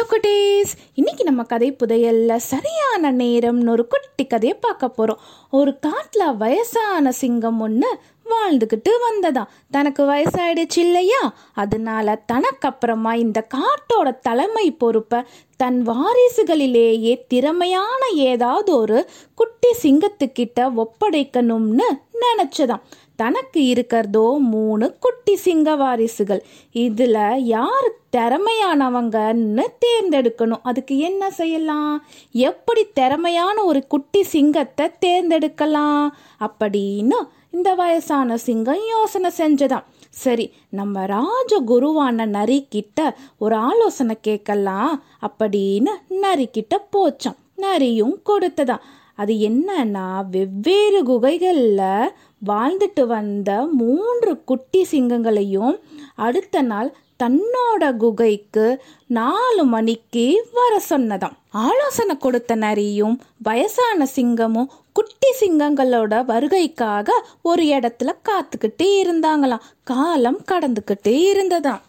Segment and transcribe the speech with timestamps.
[0.00, 5.16] Hello குட்டீஸ் இன்னைக்கு நம்ம கதை புதையல்ல சரியான நேரம்னு ஒரு குட்டி கதையை பார்க்க போறோம்.
[5.50, 11.34] ஒரு காட்டில் வயசான சிங்கம் ஒன்று வாழ்ந்துக்கிட்டு வந்ததாம் தனக்கு வயசாயிடுச்சு இல்லையா?
[11.54, 15.22] அதனால தனக்கு அப்புறமா இந்த காட்டோட தலைமை பொறுப்பை
[15.56, 21.88] தன் வாரிசுகளிலேயே திறமையான ஏதாவது ஒரு குட்டி சிங்கத்துக்கிட்ட ஒப்படைக்கணும்னு
[22.20, 22.80] நினச்சதாம்.
[23.22, 26.42] தனக்கு இருக்கிறதோ மூணு குட்டி சிங்க வாரிசுகள்.
[26.84, 27.18] இதில்
[27.54, 30.62] யார் திறமையானவங்கன்னு தேர்ந்தெடுக்கணும்.
[30.62, 31.96] அதுக்கு என்ன செய்யலாம்?
[32.48, 36.06] எப்படி திறமையான ஒரு குட்டி சிங்கத்தை தேர்ந்தெடுக்கலாம்?
[36.46, 37.18] அப்படின்னு
[37.52, 39.86] இந்த வயசான சிங்கம் யோசனை செஞ்சதான்
[40.22, 40.46] சரி
[40.78, 43.00] நம்ம ராஜகுருவான நரிக்கிட்ட
[43.38, 44.94] ஒரு ஆலோசனை கேட்கலாம்
[45.26, 45.92] அப்படின்னு
[46.22, 47.38] நரிக்கிட்ட போச்சோம்.
[47.56, 48.84] நரியும் கொடுத்ததான்
[49.20, 52.12] அது என்னன்னா வெவ்வேறு குகைகளில்
[52.46, 55.74] வாழ்ந்துட்டு வந்த மூன்று குட்டி சிங்கங்களையும்
[56.26, 56.90] அடுத்த நாள்
[57.22, 58.66] தன்னோட குகைக்கு
[59.06, 61.36] நாலு மணிக்கு வர சொன்னதாம்.
[61.50, 67.08] ஆலோசனை கொடுத்த நரியும் வயசான சிங்கமும் குட்டி சிங்கங்களோட வருகைக்காக
[67.42, 69.66] ஒரு இடத்துல காத்துக்கிட்டு இருந்தாங்களாம்.
[69.82, 71.80] காலம் கடந்துக்கிட்டே இருந்ததாம்.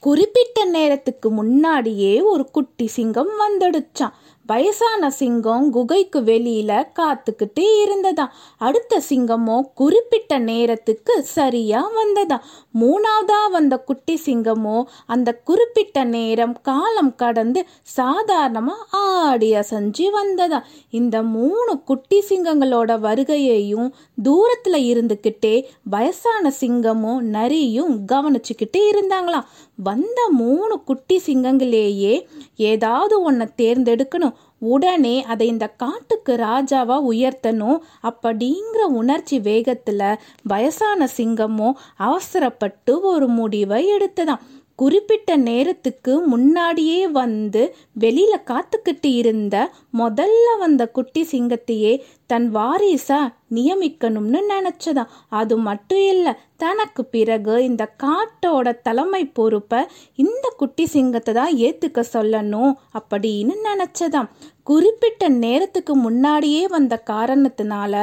[0.00, 4.16] குறிப்பிட்ட நேரத்துக்கு முன்னாடியே ஒரு குட்டி சிங்கம் வந்துடுச்சான்
[4.46, 8.28] வயசான சிங்கம் குகைக்கு வெளியில காத்துக்கிட்டே இருந்ததாம்.
[8.58, 12.40] அடுத்த சிங்கமோ குறிப்பிட்ட நேரத்துக்கு சரியா வந்ததாம்.
[12.80, 17.64] மூணாவதா வந்த குட்டி சிங்கமோ அந்த குறிப்பிட்ட நேரம் காலம் கடந்து
[17.96, 20.62] சாதாரணமா ஆடி அசைஞ்சு வந்ததாம்.
[20.90, 23.92] இந்த மூணு குட்டி சிங்கங்களோட வருகையையும்
[24.24, 29.44] தூரத்துல இருந்துக்கிட்டே வயசான சிங்கமும் நரியும் கவனிச்சுக்கிட்டே இருந்தாங்களாம்.
[29.76, 34.33] வந்த மூணு குட்டி சிங்கங்களேயே ஏதாவது ஒன்றை தேர்ந்தெடுக்கணும்.
[34.72, 37.78] உடனே அதை இந்த காட்டுக்கு ராஜாவா உயர்த்தணும்.
[38.02, 44.44] அப்படிங்கிற உணர்ச்சி வேகத்துல வயசான சிங்கமும் அவசரப்பட்டு ஒரு முடிவை எடுத்ததாம்.
[44.76, 47.62] குறிப்பிட்ட நேரத்துக்கு முன்னாடியே வந்து
[48.00, 51.92] வெளியில காத்துக்கிட்டு இருந்த முதல்ல வந்த குட்டி சிங்கத்தையே
[52.26, 53.20] தன் வாரிசா
[53.56, 55.12] நியமிக்கணும்னு நினைச்சதாம்.
[55.40, 56.32] அது மட்டும் இல்லை
[56.62, 59.80] தனக்கு பிறகு இந்த காட்டோட தலைமை பொறுப்பை
[60.24, 64.28] இந்த குட்டி சிங்கத்தை தான் ஏத்துக்க சொல்லணும் அப்படின்னு நினைச்சதாம்.
[64.70, 67.94] குறிப்பிட்ட நேரத்துக்கு முன்னாடியே வந்த காரணத்தினால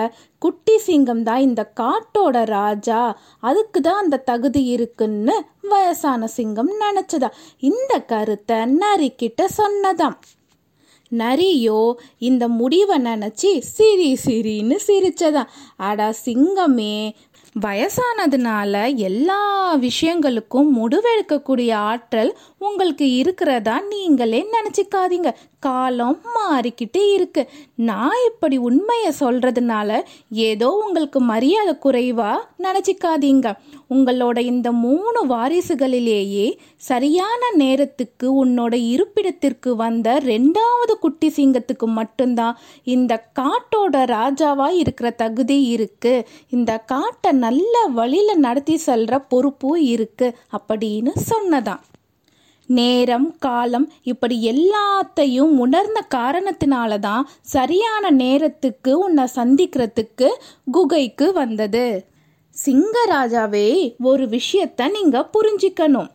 [0.42, 3.00] குட்டி சிங்கம் தான் இந்த காட்டோட ராஜா.
[3.50, 5.38] அதுக்கு தான் அந்த தகுதி இருக்குன்னு
[5.72, 7.32] வயசான சிங்கம் நினைச்சதா
[7.70, 10.18] இந்த கருத்தை நரிக்கிட்ட சொன்னதாம்.
[11.18, 15.44] நரியோ இந்த முடிவை நினச்சி சிரி சிரின்னு சிரிச்சதா
[15.76, 17.12] அடா சிங்கமே
[17.62, 25.34] வயசானதுனால எல்லா விஷயங்களுக்கும் முடிவெடுக்கக்கூடிய ஆற்றல் உங்களுக்கு இருக்கிறதா நீங்களே நினச்சிக்காதீங்க.
[25.60, 27.50] காலம் மாறிக்கிட்டே இருக்கு.
[27.76, 33.54] நான் இப்படி உண்மையை சொல்றதுனால ஏதோ உங்களுக்கு மரியாதை குறைவா நினச்சிக்காதீங்க.
[33.94, 44.04] உங்களோட இந்த மூணு வாரிசுகளிலேயே சரியான நேரத்துக்கு உன்னோட இருப்பிடத்திற்கு வந்த ரெண்டாவது குட்டி சிங்கத்துக்கு மட்டும்தான் இந்த காட்டோட
[44.16, 46.28] ராஜாவாக இருக்கிற தகுதி இருக்கு.
[46.50, 51.82] இந்த காட்டை நல்ல வழியில் நடத்தி செல்ற பொறுப்பும் இருக்கு அப்படின்னு சொன்னதான்.
[52.66, 60.28] நேரம் காலம் இப்படி எல்லாத்தையும் உணர்ந்த காரணத்தினால தான் சரியான நேரத்துக்கு உன்னை சந்திக்கிறதுக்கு
[60.72, 61.86] குகைக்கு வந்தது.
[62.56, 63.68] சிங்கராஜாவே
[64.02, 66.10] ஒரு விஷயத்த நீங்க புரிஞ்சிக்கணும்.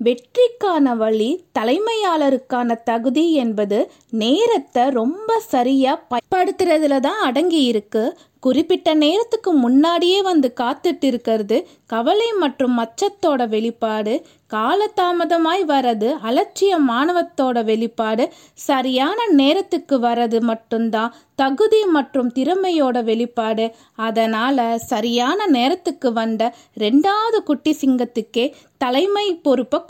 [0.00, 3.78] வெற்றிக்கான வழி தலைமையாளருக்கான தகுதி என்பது
[4.08, 12.74] நேரத்தை ரொம்ப சரியா பயன்படுத்துறதுல தான் அடங்கி இருக்கு குறிப்பிட்ட நேரத்துக்கு முன்னாடியே வந்து காத்துட்டு இருக்கிறது கவலை மற்றும்
[12.78, 14.14] மச்சத்தோட வெளிப்பாடு
[14.50, 18.24] காலதாமதமாய் வரது அலட்சிய மாணவத்தோட வெளிப்பாடு
[18.60, 23.66] சரியான நேரத்துக்கு வரது மட்டும்தான் தகுதி மற்றும் திறமையோட வெளிப்பாடு.
[23.98, 26.42] அதனால சரியான நேரத்துக்கு வந்த
[26.76, 28.46] ரெண்டாவது குட்டி சிங்கத்துக்கே
[28.80, 29.80] தலைமை பொறுப்பை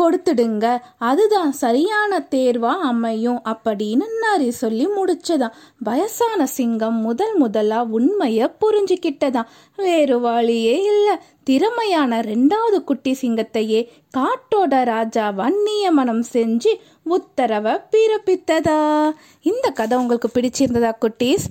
[0.00, 0.78] கொடுத்துடுங்க.
[0.98, 5.56] அதுதான் சரியான தேர்வா அமையும் அப்படின்னு நரி சொல்லி முடிச்சதாம்.
[5.78, 11.16] வயசான சிங்கம் முதல் முதலா உண்மைய புரிஞ்சுக்கிட்டதாம் வேறு வழியே இல்லை.
[11.44, 13.80] திறமையான ரெண்டாவது குட்டி சிங்கத்தையே
[14.18, 16.72] காட்டோட ராஜாவா நியமனம் செஞ்சு
[17.04, 19.10] உத்தரவை பிறப்பித்ததா?
[19.42, 21.46] இந்த கதை உங்களுக்கு பிடிச்சிருந்ததா குட்டீஸ்?